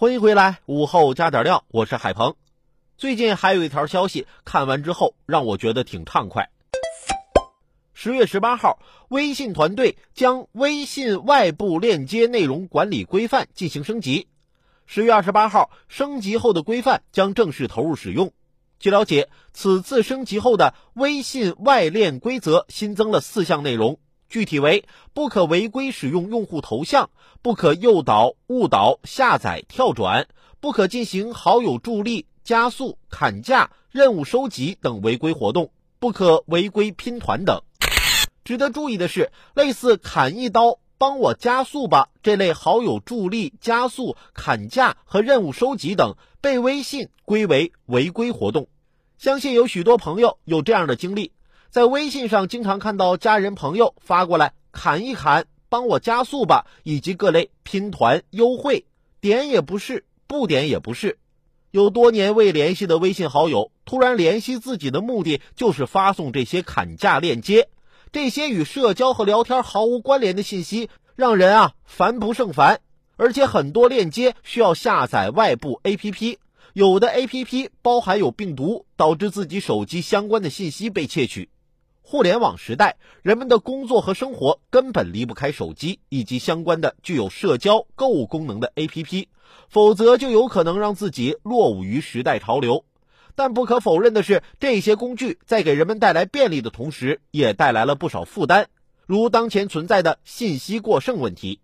[0.00, 2.34] 欢迎回来，午后加点料，我是海鹏。
[2.96, 6.48] 最近还有一条消息，看完之后让我觉得挺畅快。
[7.92, 8.78] 十月十八号，
[9.10, 14.26] 微信团队将微信外部链接内容管理规范进行升级。
[14.86, 18.32] 十月二十八号，升级后的规范将正式投入使用。
[18.78, 24.00] 据了解，此次升级后的微信外链规则新增了四项内容。
[24.30, 27.10] 具体为：不可违规使用用户头像，
[27.42, 30.28] 不可诱导、误导、下载、跳转，
[30.60, 37.62] 不可进行好友助力、加速、砍价、任务收集等违规活动，不可违规拼团等。
[38.44, 48.68] 值得注意的是，类似“砍一刀，帮我加速吧”这类好友助力、加速、砍价和任务收集等，被微信归为违规活动。
[49.18, 51.32] 相信有许多朋友有这样的经历。
[51.70, 58.86] 在微信上经常看到家人朋友发过来砍一砍，帮我加速吧，以及各类拼团优惠，
[59.20, 61.20] 点也不是，不点也不是。
[61.70, 67.68] 有多年未联系的微信好友突然联系自己的目的就是发送这些砍价链接，
[68.10, 72.80] 这些与社交和聊天毫无关联的信息，让人啊烦不胜烦。
[73.16, 76.38] 而且很多链接需要下载外部 APP，
[76.72, 81.48] 有的 APP 包含有病毒，导致自己手机相关的信息被窃取。
[82.10, 89.28] 互联网时代，人们的工作和生活根本离不开手机以及相关的具有社交、购物功能的 APP，
[89.68, 92.84] 否则就有可能让自己落伍于时代潮流。
[93.36, 98.66] 但不可否认的是，这些工具在给人们带来便利的同时，也带来了不少负担，
[99.06, 101.60] 如当前存在的信息过剩问题。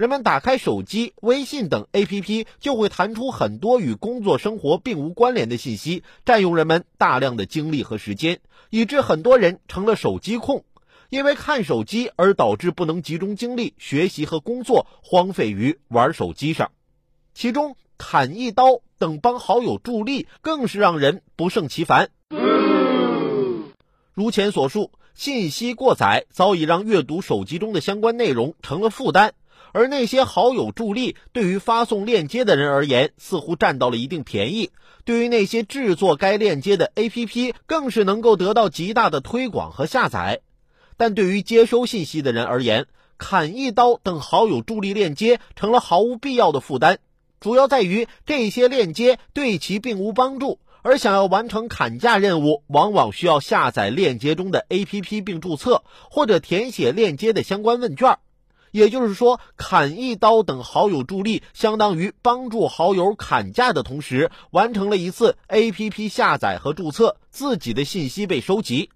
[0.00, 8.40] 人们打开手机、微信等 APP，就会弹出很多与工作生活并无关联的信息，占用人们大量的精力和时间，
[8.70, 10.64] 以致很多人成了手机控。
[11.10, 16.70] 因为看手机而导致不能集中精力学习和工作，荒废于玩手机上。
[17.34, 22.08] 其中砍一刀等帮好友助力，更是让人不胜其烦。
[24.14, 29.34] 如前所述，信息过载早已让阅读手机中的相关内容成了负担。
[29.72, 34.70] 而那些好友助力，对于发送链接的人而言，似乎占到了一定便宜；
[35.04, 40.40] 对于那些制作该链接的 APP，更是能够得到极大的推广和下载。
[40.96, 42.86] 但对于接收信息的人而言，
[43.16, 46.98] 砍一刀等好友助力链接成了毫无必要的负担，
[47.38, 58.18] 主要在于这些链接对其并无帮助，而想要完成砍价任务，往往需要下载链接中的 APP 并注册，或者填写链接的相关问卷。
[58.70, 68.90] 也就是说，砍一刀等好友助力，相当于帮助好友砍价的同时，完成了一次 APP 下载和注册，自己的信息被收集。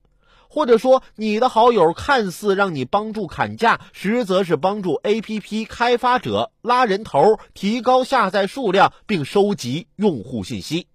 [0.48, 10.86] 或者说，你的好友看似让你帮助砍价，实则是帮助 APP 开发者拉人头，提高下载数量，并收集用户信息。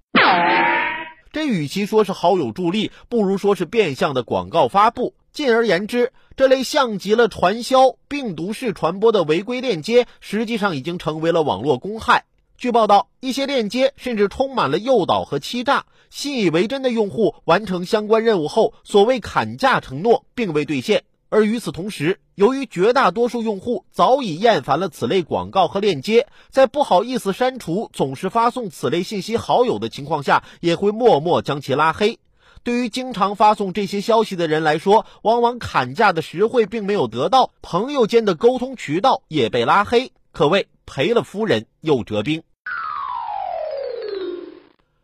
[1.33, 5.13] 这与其说是好友助力，不如说是变相的广告发布。
[5.31, 12.25] 进而言之，这类像极了传销、病毒式传播的违规链接，实际上已经成为了网络公害。
[12.57, 21.03] 据报道，一些链接甚至充满了诱导和欺诈，信以为真的用户完成相关任务后，所谓砍价承诺并未兑现。
[21.29, 32.17] 而与此同时，由于绝大多数用户早已厌烦了此类广告和链接，在不好意思删除总是发送此类信息好友的情况下，也会默默将其拉黑。
[32.63, 42.43] 对于经常发送这些消息的人来说，往往砍价的实惠并没有得到，朋友间的沟通渠道也被拉黑，可谓赔了夫人又折兵。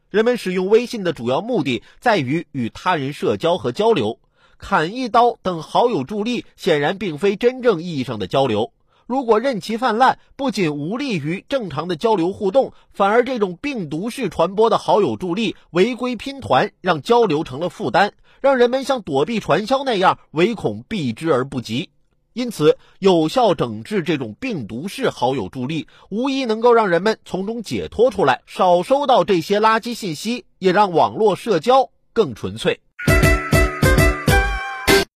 [0.09, 4.19] 人们使用微信的主要目的在于与他人社交和交流。
[4.57, 8.71] 砍一刀等好友助力，显然并非真正意义上的交流。
[9.07, 21.91] 如果任其泛滥，不仅无利于正常的交流互动，反而这种病毒式传播的好友助力、违规拼团，让交流成了负担，让人们像躲避传销那样，唯恐避之而不及。
[22.33, 32.81] 因此，有效整治这种病毒式好友助力，无疑能够让人们从中解脱出来，少收到这些垃圾信息，也让网络社交更纯粹。